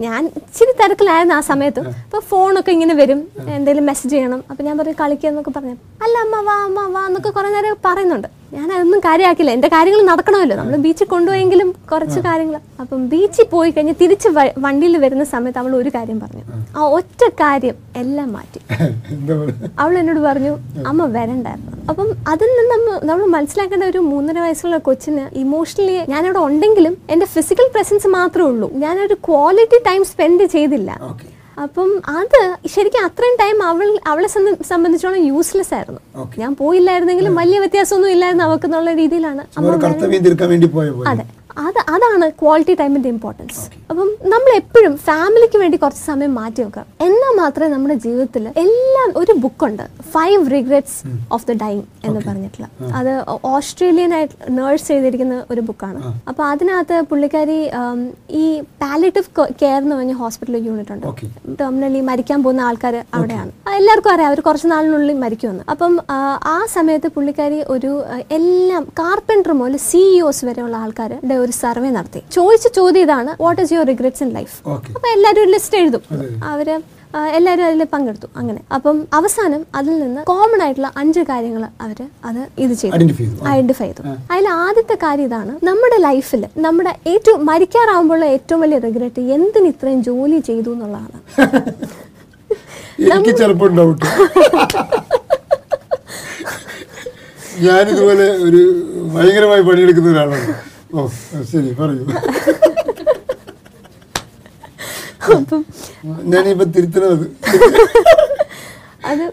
ഞാൻ 0.00 0.22
ഇച്ചിരി 0.40 0.72
തിരക്കിലായിരുന്നു 0.72 1.34
ആ 1.34 1.40
സമയത്ത്. 1.40 1.80
അപ്പൊ 2.06 2.18
ഫോണൊക്കെ 2.30 2.72
ഇങ്ങനെ 2.76 2.94
വരും. 2.94 3.20
എന്തെങ്കിലും 3.56 3.86
മെസ്സേജ് 3.90 4.12
ചെയ്യണം. 4.14 4.40
അപ്പൊ 4.50 4.64
ഞാൻ 4.64 4.78
പറയും 4.78 4.96
കളിക്കുക 5.00 5.28
എന്നൊക്കെ 5.28 5.52
പറഞ്ഞു. 5.56 5.76
അല്ല 6.04 6.16
അമ്മ 6.26 6.40
വാ 6.48 6.56
അമ്മ 6.68 6.86
വാ 6.96 7.06
എന്നൊക്കെ 7.06 7.30
കുറെ 7.30 7.48
നേരം 7.48 7.76
പറയുന്നുണ്ട്. 7.84 8.28
ഞാൻ 8.52 8.72
അതൊന്നും 8.72 9.00
കാര്യമാക്കില്ല 9.00 9.50
എന്റെ 9.50 9.68
കാര്യങ്ങൾ 9.68 10.02
നടക്കണമല്ലോ. 10.02 10.56
നമ്മൾ 10.56 10.76
ബീച്ചിൽ 10.76 11.04
കൊണ്ടുപോയെങ്കിലും 11.04 11.74
കുറച്ച് 11.92 12.20
കാര്യങ്ങൾ 12.20 12.60
അപ്പം 12.80 13.08
ബീച്ചിൽ 13.08 13.44
പോയി 13.44 13.70
കഴിഞ്ഞ് 13.70 13.94
തിരിച്ച് 14.00 14.28
വണ്ടിയിൽ 14.58 14.96
വരുന്ന 14.96 15.24
സമയത്ത് 15.24 15.58
അവൾ 15.58 15.76
ഒരു 15.76 15.90
കാര്യം 15.94 16.20
പറഞ്ഞു. 16.20 16.42
ആ. 16.76 16.82
ഒറ്റ 16.82 17.28
കാര്യം 17.28 17.74
എല്ലാം 17.96 18.32
മാറ്റി. 18.32 18.60
അവൾ 19.78 19.98
എന്നോട് 19.98 20.18
പറഞ്ഞു 20.18 20.58
അമ്മ 20.86 21.06
വരണ്ടായിരുന്നു. 21.06 21.72
അപ്പം 21.88 22.14
അതിൽ 22.28 22.46
നിന്ന് 22.46 23.06
നമ്മൾ 23.06 23.26
മനസ്സിലാക്കേണ്ട 23.26 23.84
ഒരു 23.84 23.98
മൂന്നര 23.98 24.38
വയസ്സുള്ള 24.38 24.76
കൊച്ചിന് 24.78 25.28
ഇമോഷണലി 25.34 26.04
ഞാനവിടെ 26.08 26.38
ഉണ്ടെങ്കിലും 26.38 26.96
എന്റെ 27.10 27.26
ഫിസിക്കൽ 27.26 27.70
പ്രസൻസ് 27.74 28.06
മാത്രമേ 28.08 28.46
ഉള്ളൂ. 28.46 28.70
ഞാനൊരു 28.74 29.14
ക്വാളിറ്റി 29.14 29.82
ടൈം 29.86 30.04
സ്പെൻഡ് 30.04 30.44
ചെയ്തില്ല. 30.44 30.90
അപ്പം 31.56 31.90
അത് 32.10 32.38
ശരിക്കും 32.68 33.04
അത്രയും 33.04 33.36
ടൈം 33.40 33.62
അവൾ 33.62 33.98
അവളെ 34.06 34.28
സംബ- 34.28 34.62
സംബന്ധിച്ചോളം 34.66 35.24
യൂസ്ലെസ് 35.24 35.74
ആയിരുന്നു. 35.74 36.00
ഞാൻ 36.38 36.56
പോയില്ലായിരുന്നെങ്കിലും 36.56 37.34
വലിയ 37.34 37.58
വ്യത്യാസമൊന്നും 37.58 38.10
ഇല്ലായിരുന്നു 38.10 38.44
അവൾക്ക് 38.44 38.66
എന്നുള്ള 38.66 38.92
രീതിയിലുള്ള 38.92 39.42
രീതിയിലാണ് 39.42 39.42
അതെ. 41.12 41.24
അത് 41.58 41.78
അതാണ് 41.90 42.30
ക്വാളിറ്റി 42.32 42.74
ടൈമിന്റെ 42.74 43.08
ഇമ്പോർട്ടൻസ് 43.08 43.60
അപ്പം 43.90 44.08
നമ്മൾ 44.24 44.56
എപ്പോഴും 44.56 44.96
ഫാമിലിക്ക് 45.04 45.58
വേണ്ടി 45.58 45.76
കുറച്ച് 45.76 46.02
സമയം 46.02 46.34
മാറ്റി 46.34 46.62
വെക്കുക. 46.62 46.84
എന്നാൽ 47.00 47.25
മാത്രമേ 47.36 47.68
നമ്മുടെ 47.68 47.94
ജീവിതത്തിൽ 47.94 48.44
എല്ലാം 48.56 49.08
ഒരു 49.16 49.32
ബുക്കുണ്ട്. 49.32 49.82
Five 50.10 50.50
regrets 50.50 51.00
of 51.32 51.46
the 51.46 51.52
dying 51.52 51.82
എന്ന് 52.04 52.20
പറഞ്ഞിട്ടുള്ള. 52.28 52.68
അത് 52.94 53.12
ഓസ്ട്രേലിയൻ 53.44 54.14
ആയിട്ട് 54.14 54.34
നേഴ്സ് 54.58 54.92
എഴുതിയിരിക്കുന്ന 54.92 55.44
ഒരു 55.50 55.60
ബുക്കാണ്. 55.60 56.00
അപ്പൊ 56.28 56.44
അതിനകത്ത് 56.44 57.02
പുള്ളിക്കാരി 57.10 57.58
ഈ 58.30 58.60
പാലിറ്റീവ് 58.60 59.46
കെയർ 59.62 59.82
എന്ന് 59.82 59.96
പറഞ്ഞ 59.96 60.12
ഹോസ്പിറ്റൽ 60.12 60.56
യൂണിറ്റ് 60.66 60.92
ഉണ്ട്. 60.92 61.06
ടെർമിനലി 61.60 62.00
മരിക്കാൻ 62.00 62.42
പോകുന്ന 62.42 62.60
ആൾക്കാർ 62.60 62.94
അവിടെയാണ്. 63.14 63.52
എല്ലാവർക്കും 63.76 64.12
അറിയാം 64.12 64.28
അവർ 64.28 64.40
കുറച്ച് 64.40 64.66
നാളിനുള്ളിൽ 64.66 65.14
മരിക്കുമെന്ന്. 65.14 65.64
അപ്പം 65.70 65.94
ആ, 66.10 66.66
സമയത്ത് 66.72 67.08
പുള്ളിക്കാരി 67.08 67.64
ഒരു 67.68 67.92
എല്ലാം 68.30 68.84
കാർപ്പന്റർ 68.98 69.52
മുതൽ 69.52 69.76
സിഇഒസ് 69.76 70.44
വരെയുള്ള 70.44 70.76
ആൾക്കാരുടെ 70.76 71.34
ഒരു 71.34 71.52
സർവേ 71.52 71.90
നടത്തി. 71.90 72.22
ചോദിച്ച 72.32 72.68
ചോദ്യം 72.76 73.02
ഇതാണ് 73.02 73.42
what 73.42 73.62
is 73.62 73.72
your 73.72 73.86
regrets 73.86 74.22
in 74.22 74.30
life. 74.30 74.68
അപ്പൊ 74.68 75.08
എല്ലാവരും 75.14 75.52
ലിസ്റ്റ് 75.52 75.78
എഴുതും. 75.78 76.02
അവർ 76.44 76.68
എല്ലാവരും 77.36 77.64
അതിൽ 77.68 77.82
പങ്കെടുത്തു 77.92 78.28
അങ്ങനെ. 78.40 78.60
അപ്പം 78.76 78.96
അവസാനം 79.18 79.62
അതിൽ 79.78 79.94
നിന്ന് 80.02 80.22
കോമൺ 80.30 80.60
ആയിട്ടുള്ള 80.64 80.88
അഞ്ച് 81.02 81.22
കാര്യങ്ങൾ 81.30 81.62
അവർ 81.84 82.00
അത് 82.28 82.40
ഇത് 82.64 82.74
ചെയ്തു. 82.80 82.92
ഐഡന്റിഫൈ 83.54 83.86
ചെയ്തു. 83.86 84.02
അതിൽ 84.32 84.48
ആദ്യത്തെ 84.64 84.96
കാര്യം 85.04 85.28
ഇതാണ്. 85.30 85.52
നമ്മുടെ 85.68 85.98
ലൈഫിൽ 86.08 86.42
നമ്മുടെ 86.66 86.92
ഏറ്റവും 87.12 87.40
മരിക്കാറാവുമ്പോഴുള്ള 87.50 88.28
ഏറ്റവും 88.36 88.60
വലിയ 88.64 88.78
റിഗ്രറ്റ് 88.86 89.24
എന്തിന് 89.36 89.68
ഇത്രയും 89.74 90.02
ജോലി 90.10 90.40
ചെയ്തു 90.50 90.72
എന്നുള്ളതാണ്. 90.76 91.18
എനിക്ക് 93.06 93.32
ചിലപ്പോൾ 93.42 93.70
ഡൗട്ട് 93.78 94.04
ഞാനിതുപോലെ 97.66 98.24
ഒരു 98.46 98.62
ഭയങ്കരമായി 99.14 99.62
പണിയെടുക്കുന്ന 99.68 100.08
ഒരാളാണ്. 100.14 100.54
ഓ 100.94 101.06
ശരി 101.52 101.70
പറയൂ. 101.80 102.04
ഞാനിപ്പോ 106.32 106.66
തിരുത്തണത്. 106.76 107.26
അത് 109.10 109.24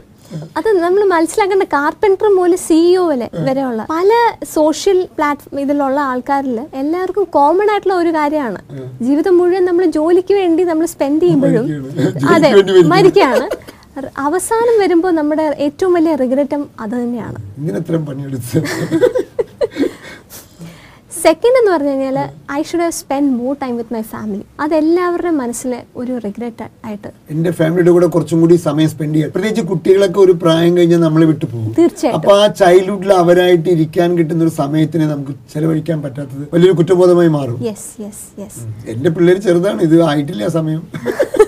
അത് 0.57 0.67
നമ്മൾ 0.83 1.01
മനസ്സിലാക്കേണ്ട 1.13 1.65
കാർപ്പന്റർ 1.73 2.27
മുതൽ 2.35 2.53
സിഇഒ 2.67 3.03
വരെ 3.09 3.27
വരെയുള്ള 3.47 3.81
പല 3.89 4.11
സോഷ്യൽ 4.53 4.99
പ്ലാറ്റ്ഫോം 5.17 5.59
ഇതിലുള്ള 5.63 5.99
ആൾക്കാരിൽ 6.11 6.57
എല്ലാവർക്കും 6.81 7.25
കോമൺ 7.35 7.67
ആയിട്ടുള്ള 7.71 7.95
ഒരു 8.03 8.11
കാര്യമാണ്. 8.17 8.59
ജീവിതം 9.05 9.37
മുഴുവൻ 9.39 9.65
നമ്മൾ 9.69 9.85
ജോലിക്ക് 9.97 10.33
വേണ്ടി 10.39 10.63
നമ്മൾ 10.71 10.85
സ്പെൻഡ് 10.93 11.23
ചെയ്യുമ്പോഴും 11.23 11.67
അതെ 12.35 12.51
മരിക്കുകയാണ്. 12.93 13.47
അവസാനം 14.27 14.75
വരുമ്പോൾ 14.83 15.11
നമ്മുടെ 15.19 15.45
ഏറ്റവും 15.65 15.93
വലിയ 15.93 16.13
റിഗ്രറ്റം 16.21 16.61
അത് 16.79 16.93
തന്നെയാണ്. 17.01 17.39
സെക്കൻഡ് 21.23 21.57
എന്ന് 21.59 21.71
പറഞ്ഞു 21.71 21.91
കഴിഞ്ഞാൽ 21.91 22.17
I 22.51 22.59
should 22.69 22.83
have 22.83 22.95
spend 22.99 23.31
more 23.39 23.53
time 23.61 23.73
with 23.79 23.93
my 23.95 24.01
family 24.13 24.43
അത് 24.63 24.73
എല്ലാവരുടെയും 24.79 25.37
മനസ്സിലെ 25.43 25.79
ഒരു 25.95 26.13
റിഗ്രറ്റ് 26.25 26.65
ആയിട്ട്. 26.87 27.09
എന്റെ 27.33 27.51
ഫാമിലിയുടെ 27.59 27.91
കൂടെ 27.95 28.07
കുറച്ചും 28.15 28.39
കൂടി 28.41 28.55
സമയം 28.65 28.89
സ്പെൻഡ് 28.93 29.15
ചെയ്യാം. 29.15 29.31
പ്രത്യേകിച്ച് 29.35 29.63
കുട്ടികളൊക്കെ 29.71 30.19
ഒരു 30.19 30.33
പ്രായം 30.43 30.73
കഴിഞ്ഞാൽ 30.77 31.01
നമ്മളെ 31.05 31.27
വിട്ടു 31.31 31.45
പോകും. 31.45 31.71
തീർച്ചയായും 31.79 32.17
അപ്പൊ 32.17 32.31
ആ 32.39 32.47
ചൈൽഡ്ഹുഡിൽ 32.61 33.13
അവരായിട്ട് 33.23 33.69
ഇരിക്കാൻ 33.75 34.17
കിട്ടുന്ന 34.17 34.41
ഒരു 34.47 34.53
സമയത്തിനെ 34.61 35.07
നമുക്ക് 35.13 35.35
ചെലവഴിക്കാൻ 35.53 35.99
പറ്റാത്തത് 36.05 36.43
വലിയൊരു 36.55 36.77
കുറ്റബോധമായി 36.81 37.31
മാറും. 37.37 37.59
യെസ് 37.69 37.89
യെസ് 38.05 38.25
യെസ് 38.43 38.65
എന്റെ 38.95 39.11
പിള്ളേര് 39.17 39.41
ചെറുതാണ് 39.47 39.81
ഇത് 39.89 39.97
ആയിട്ടില്ല 40.11 40.47
സമയം. 40.59 40.83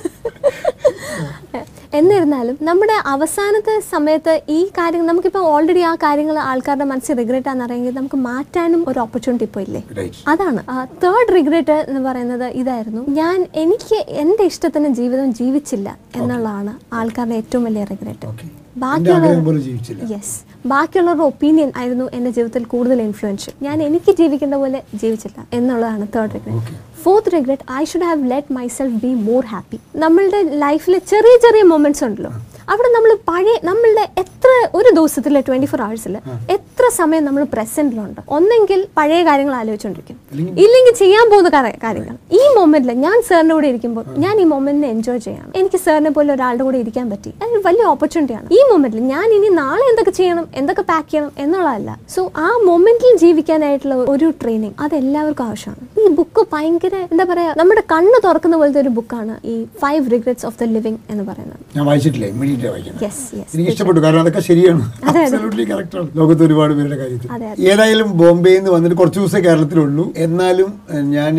എന്നിരുന്നാലും 1.96 2.58
നമ്മുടെ 2.62 2.94
അവസാനത്തെ 3.06 3.80
സമയത്ത് 3.92 4.42
ഈ 4.50 4.66
കാര്യങ്ങൾ 4.78 5.08
നമുക്കിപ്പോൾ 5.08 5.40
ഓൾറെഡി 5.46 5.80
ആ 5.82 5.96
കാര്യങ്ങൾ 5.96 6.40
ആൾക്കാരുടെ 6.44 6.86
മനസ്സിൽ 6.86 7.16
റിഗ്രറ്റ് 7.16 7.50
ആണെന്നറിയെങ്കിൽ 7.50 7.96
നമുക്ക് 7.96 8.16
മാറ്റാനും 8.24 8.86
ഒരു 8.88 9.00
ഓപ്പർച്യൂണിറ്റി 9.00 9.44
ഇപ്പോൾ 9.44 9.60
ഇല്ലേ? 9.60 9.82
അതാണ്. 10.28 10.62
തേർഡ് 11.04 11.34
റിഗ്രറ്റ് 11.36 11.78
എന്ന് 11.88 12.02
പറയുന്നത് 12.10 12.48
ഇതായിരുന്നു. 12.54 13.04
ഞാൻ 13.14 13.38
എനിക്ക് 13.56 13.96
എന്റെ 14.16 14.44
ഇഷ്ടത്തിന് 14.44 14.94
ജീവിതം 14.94 15.34
ജീവിച്ചില്ല 15.34 15.88
എന്നുള്ളതാണ് 16.16 16.74
ആൾക്കാരുടെ 16.94 17.36
ഏറ്റവും 17.36 17.64
വലിയ 17.64 17.84
റിഗ്രറ്റ് 17.84 18.28
യെസ് 20.14 20.34
ബാക്കിയുള്ളവരുടെ 20.68 21.26
ഒപ്പീനിയൻ 21.32 21.70
ആയിരുന്നു 21.76 22.06
എന്റെ 22.18 22.32
ജീവിതത്തിൽ 22.32 22.64
കൂടുതൽ 22.66 23.02
ഇൻഫ്ലുവൻഷ്യൽ 23.02 23.54
ഞാൻ 23.62 23.84
എനിക്ക് 23.84 24.12
ജീവിക്കേണ്ട 24.22 24.56
പോലെ 24.64 24.80
ജീവിച്ചില്ല 25.02 25.38
എന്നുള്ളതാണ് 25.58 26.08
third 26.16 26.34
regret 26.38 26.74
fourth 27.04 27.34
regret 27.36 27.66
I 27.80 27.84
should 27.92 28.08
have 28.10 28.30
let 28.32 28.54
myself 28.54 28.98
be 29.06 29.12
more 29.30 29.44
happy 29.54 29.80
നമ്മളുടെ 30.04 30.42
ലൈഫിലെ 30.66 31.00
ചെറിയ 31.14 31.36
ചെറിയ 31.46 31.64
മൊമെന്റ്സ് 31.74 32.04
ഉണ്ടല്ലോ. 32.08 32.32
അവിടെ 32.74 32.90
നമ്മൾ 32.96 33.12
പഴയ 33.30 33.56
നമ്മളുടെ 33.70 34.04
എത്ര 34.22 34.50
ഒരു 34.78 34.90
ദിവസത്തിലെ 34.98 35.40
ട്വന്റി 35.48 35.68
ഫോർ 35.72 35.82
അവേഴ്സിൽ 35.86 36.16
എത്ര 36.56 36.86
സമയം 37.00 37.24
നമ്മൾ 37.28 37.44
പ്രസന്റിലുണ്ട് 37.54 38.22
ഒന്നെങ്കിൽ 38.38 38.80
പഴയ 38.98 39.20
കാര്യങ്ങൾ 39.28 39.56
ആലോചിച്ചുകൊണ്ടിരിക്കും 39.60 40.18
ഇല്ലെങ്കിൽ 40.64 40.94
ചെയ്യാൻ 41.02 41.26
പോകുന്ന 41.32 41.50
കാര്യങ്ങൾ. 41.86 42.16
ഈ 42.40 42.42
മൊമെന്റിൽ 42.58 42.92
ഞാൻ 43.06 43.18
സാറിന്റെ 43.28 43.56
കൂടെ 43.58 43.68
ഇരിക്കുമ്പോൾ 43.74 44.06
ഞാൻ 44.24 44.36
ഈ 44.44 44.46
മൊമെന്റിനെ 44.54 44.88
എൻജോയ് 44.96 45.22
ചെയ്യണം. 45.28 45.50
എനിക്ക് 45.60 45.80
സാറിനെ 45.86 46.12
പോലെ 46.18 46.32
ഒരാളുടെ 46.36 46.64
കൂടെ 46.68 46.80
ഇരിക്കാൻ 46.84 47.06
പറ്റി. 47.14 47.34
അതൊരു 47.42 47.62
വലിയ 47.68 47.86
ഓപ്പർച്യൂണിറ്റിയാണ് 47.94 48.48
ഈ 48.58 48.62
മൊമെന്റിൽ 48.72 49.04
ഞാൻ 49.14 49.28
ഇനി 49.38 49.50
നാളെ 49.62 49.86
എന്തൊക്കെ 49.92 50.14
ചെയ്യണം 50.20 50.48
എന്തൊക്കെ 50.62 50.86
പാക്ക് 50.92 51.10
ചെയ്യണം 51.12 51.32
എന്നുള്ളതല്ല. 51.46 51.92
സോ 52.16 52.24
ആ 52.46 52.50
മൊമെന്റിൽ 52.70 53.18
ജീവിക്കാനായിട്ടുള്ള 53.26 53.96
ഒരു 54.16 54.30
ട്രെയിനിങ് 54.44 54.78
അത് 54.86 54.96
എല്ലാവർക്കും 55.02 55.46
ആവശ്യമാണ്. 55.50 55.84
ഈ 56.02 56.06
ബുക്ക് 56.18 56.42
ഭയങ്കര 56.54 56.96
എന്താ 57.12 57.24
പറയാ 57.30 57.50
നമ്മുടെ 57.60 57.82
കണ്ണ് 57.92 58.18
തുറക്കുന്ന 58.26 58.56
പോലത്തെ 58.60 58.80
ഒരു 58.84 58.92
ബുക്കാണ് 58.98 59.34
ഈ 59.52 59.54
five 59.82 60.04
regrets 60.14 60.46
of 60.50 60.58
the 60.62 60.66
living 60.76 61.00
എന്ന് 61.12 61.24
പറയുന്നത്. 61.30 61.60
ഞാൻ 61.76 61.84
വായിച്ചിട്ടില്ല? 61.90 62.28
ഇമ്മീഡിയറ്റ് 62.34 63.04
യെസ് 63.06 63.24
എനിക്ക് 63.54 63.72
ഇഷ്ടപ്പെട്ടു. 63.74 64.00
കാരണം 64.06 64.22
അതൊക്കെ 64.24 64.42
ശരിയാണ്. 64.50 64.84
അബ്സല്യൂട്ട്ലി 65.10 65.66
ലോകത്ത് 66.20 66.44
ഒരുപാട് 66.48 66.74
പേരുടെ 66.78 66.98
കാര്യത്തിൽ. 67.02 67.30
ഏതായാലും 67.72 68.10
ബോംബെയിൽ 68.22 68.58
നിന്ന് 68.60 68.74
വന്നിട്ട് 68.76 68.98
കുറച്ച് 69.02 69.20
ദിവസമേ 69.20 69.42
കേരളത്തിലുള്ളൂ. 69.48 70.06
എന്നാലും 70.26 70.70
ഞാൻ 71.16 71.36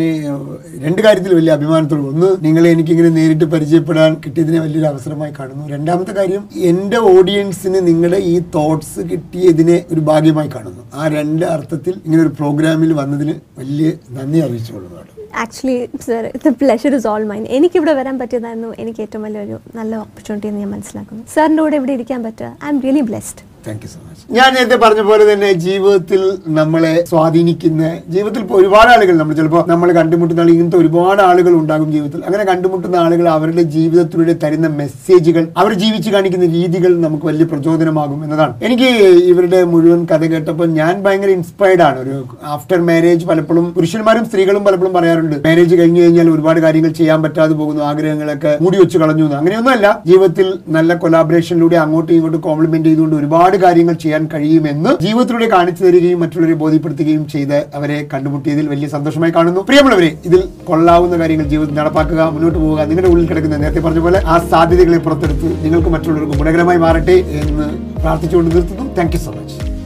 രണ്ട് 0.85 1.01
കാര്യത്തിൽ 1.07 1.35
വലിയ 1.39 1.53
അഭിമാനത്തോട് 1.57 2.03
ഒന്ന് 2.13 2.29
നിങ്ങളെ 2.47 2.71
എനിക്കിങ്ങനെ 2.75 3.11
നേരിട്ട് 3.19 3.47
പരിചയപ്പെടാൻ 3.53 4.11
കിട്ടിയതിനെ 4.25 4.59
വലിയൊരു 4.65 4.89
അവസരമായി 4.93 5.35
കാണുന്നു. 5.39 5.65
രണ്ടാമത്തെ 5.75 6.15
കാര്യം 6.19 6.43
എന്റെ 6.71 6.99
ഓഡിയൻസിന് 7.13 7.81
നിങ്ങളുടെ 7.89 8.21
ഈ 8.33 8.35
തോട്ട്സ് 8.57 9.01
കിട്ടിയതിനെ 9.13 9.77
ഒരു 9.93 10.03
ഭാഗ്യമായി 10.11 10.51
കാണുന്നു. 10.57 10.83
ആ 10.99 11.07
രണ്ട് 11.17 11.45
അർത്ഥത്തിൽ 11.55 11.93
ഇങ്ങനെ 12.05 12.21
ഒരു 12.25 12.33
പ്രോഗ്രാമിൽ 12.41 12.91
വന്നതിന് 13.01 13.35
വലിയ 13.61 13.91
നന്ദി 14.17 14.39
അറിയിച്ചുകൊള്ളുന്നതാണ് 14.57 15.25
actually 15.43 15.77
sir 16.07 16.25
the 16.45 16.53
pleasure 16.61 16.93
is 16.95 17.07
all 17.07 17.23
mine 17.31 17.43
എനിക്കിവിടെ 17.57 17.93
വരാൻ 17.93 18.15
പറ്റിയതായിരുന്നു 18.19 18.69
എനിക്ക് 18.83 19.01
ഏറ്റവും 19.01 19.23
വലിയൊരു 19.27 19.57
നല്ല 19.75 19.93
ഓപ്പർച്യൂണിറ്റി 20.05 20.47
എന്ന് 20.51 20.61
ഞാൻ 20.63 20.71
മനസ്സിലാക്കുന്നു. 20.75 21.23
സാറിന്റെ 21.35 21.63
കൂടെ 21.63 21.75
ഇവിടെ 21.81 21.93
ഇരിക്കാൻ 21.97 22.23
പറ്റുക. 22.23 22.49
I 22.65 22.69
am 22.73 22.79
really 22.85 23.03
blessed 23.09 23.43
thank 23.67 23.83
you 23.85 23.89
so 23.93 23.99
much 24.03 24.23
ഞാൻ 24.37 24.49
നേരത്തെ 24.55 24.77
പറഞ്ഞ 24.83 25.01
പോലെ 25.01 25.23
തന്നെ 25.29 25.49
ജീവിതത്തിൽ 25.65 26.21
നമ്മളെ 26.57 26.93
സ്വാധീനിക്കുന്ന 27.09 27.83
ജീവിതത്തിൽ 28.13 28.41
ഇപ്പോൾ 28.45 28.57
ഒരുപാട് 28.61 28.89
ആളുകൾ 28.93 29.15
നമ്മൾ 29.21 29.35
ചിലപ്പോൾ 29.39 29.63
നമ്മൾ 29.71 29.89
കണ്ടുമുട്ടുന്ന 29.97 30.41
ആൾ 30.43 30.49
ഇങ്ങനത്തെ 30.53 30.79
ഒരുപാട് 30.83 31.21
ആളുകൾ 31.27 31.53
ഉണ്ടാകും 31.59 31.89
ജീവിതത്തിൽ. 31.95 32.21
അങ്ങനെ 32.27 32.43
കണ്ടുമുട്ടുന്ന 32.49 32.97
ആളുകൾ 33.05 33.25
അവരുടെ 33.29 33.63
ജീവിതത്തിലൂടെ 33.75 34.33
തരുന്ന 34.43 34.67
മെസ്സേജുകൾ 34.81 35.43
അവർ 35.61 35.71
ജീവിച്ച് 35.83 36.09
കാണിക്കുന്ന 36.15 36.47
രീതികൾ 36.57 36.91
നമുക്ക് 37.05 37.25
വലിയ 37.29 37.45
പ്രചോദനമാകും 37.51 38.19
എന്നതാണ്. 38.25 38.53
എനിക്ക് 38.67 38.89
ഇവരുടെ 39.31 39.59
മുഴുവൻ 39.73 40.01
കഥ 40.11 40.23
കേട്ടപ്പോൾ 40.33 40.69
ഞാൻ 40.79 40.93
ഭയങ്കര 41.05 41.31
ഇൻസ്പയർഡ് 41.37 41.85
ആണ്. 41.89 41.99
ഒരു 42.05 42.15
ആഫ്റ്റർ 42.55 42.79
മാരേജ് 42.89 43.25
പലപ്പോഴും 43.31 43.67
പുരുഷന്മാരും 43.77 44.25
സ്ത്രീകളും 44.29 44.65
പലപ്പോഴും 44.67 44.93
പറയാറുണ്ട് 44.97 45.37
മാരേജ് 45.47 45.75
കഴിഞ്ഞു 45.81 46.01
കഴിഞ്ഞാൽ 46.03 46.29
ഒരുപാട് 46.35 46.61
കാര്യങ്ങൾ 46.67 46.93
ചെയ്യാൻ 47.01 47.21
പറ്റാതെ 47.25 47.55
പോകുന്നു 47.61 47.83
ആഗ്രഹങ്ങളൊക്കെ 47.91 48.53
മൂടി 48.65 48.77
വെച്ച് 48.83 48.97
കളഞ്ഞു 49.03 49.25
അങ്ങനെയൊന്നുമല്ല 49.39 49.87
ജീവിതത്തിൽ 50.09 50.47
നല്ല 50.77 50.93
കൊലാബറേഷനിലൂടെ 51.03 51.77
അങ്ങോട്ടും 51.85 52.13
ഇങ്ങോട്ടും 52.15 52.41
കോംപ്ലിമെന്റ് 52.47 52.89
ചെയ്തുകൊണ്ട് 52.89 53.15
ഒരുപാട് 53.15 53.56
കാര്യങ്ങൾ 53.63 53.95
ചെയ്യാൻ 54.03 54.23
കഴിയുമെന്ന് 54.33 54.91
ജീവിതത്തിലൂടെ 55.05 55.47
കാണിച്ചു 55.55 55.81
തരികയും 55.85 56.19
മറ്റുള്ളവരെ 56.23 56.55
ബോധ്യപ്പെടുത്തുകയും 56.63 57.23
ചെയ്ത് 57.33 57.57
അവരെ 57.79 57.97
കണ്ടുമുട്ടിയതിൽ 58.13 58.65
വലിയ 58.73 58.89
സന്തോഷമായി 58.95 59.33
കാണുന്നു. 59.37 59.63
പ്രിയമുള്ളവരെ 59.69 60.11
ഇതിൽ 60.29 60.43
കൊള്ളാവുന്ന 60.69 61.17
കാര്യങ്ങൾ 61.23 61.47
ജീവിതത്തിൽ 61.53 61.79
നടപ്പാക്കുക 61.81 62.29
മുന്നോട്ട് 62.35 62.59
പോവുക 62.63 62.89
നിങ്ങളുടെ 62.91 63.11
ഉള്ളിൽ 63.13 63.27
കിടക്കുന്ന 63.31 63.61
നേരത്തെ 63.63 63.83
പറഞ്ഞ 63.87 64.03
പോലെ 64.07 64.21
ആ 64.33 64.37
സാധ്യതകളെ 64.53 65.01
പുറത്തെടുത്ത് 65.07 65.49
നിങ്ങൾക്ക് 65.65 65.91
മറ്റുള്ളവർക്ക് 65.95 66.37
ഗുണകരമായി 66.41 66.81
മാറട്ടെ 66.85 67.17
എന്ന് 67.41 67.67
പ്രാർത്ഥിച്ചുകൊണ്ട് 68.03 68.51
നിർത്തുന്നു. 68.55 68.87
Thank 68.99 69.19
so 69.25 69.33
much 69.37 69.76